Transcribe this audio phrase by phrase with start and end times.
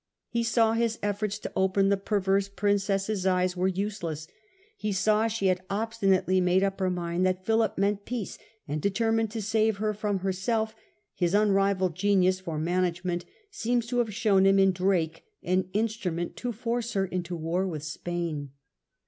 [0.29, 4.27] He saw his efforts to open the perverse Princess's eyes were useless;
[4.75, 9.29] he saw she had obstinately made up her mind that Philip meant peace, and determined
[9.29, 10.73] to save her from herself,
[11.13, 16.51] his unrivalled genius for management seems to have shown him in Drake an instrument to
[16.51, 18.49] force her into war with S^ain.